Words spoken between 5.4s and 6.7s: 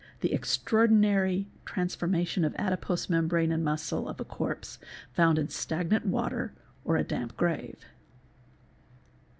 stagnant water